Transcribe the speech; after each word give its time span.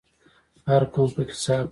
هر 0.69 0.83
قوم 0.93 1.09
پکې 1.15 1.35
څه 1.43 1.51
حق 1.57 1.61
لري؟ 1.65 1.69